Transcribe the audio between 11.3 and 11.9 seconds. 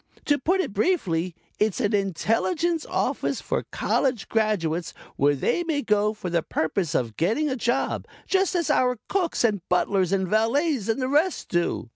do.